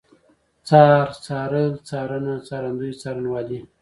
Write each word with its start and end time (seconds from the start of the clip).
څار، 0.67 1.07
څارل، 1.25 1.69
څارنه، 1.87 2.33
څارندوی، 2.47 2.91
څارنوالي 3.01 3.59